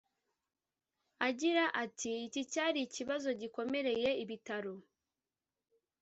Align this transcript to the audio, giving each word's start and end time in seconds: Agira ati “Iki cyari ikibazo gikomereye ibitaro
Agira 1.27 1.63
ati 1.83 2.11
“Iki 2.27 2.41
cyari 2.51 2.79
ikibazo 2.83 3.29
gikomereye 3.41 4.09
ibitaro 4.23 4.73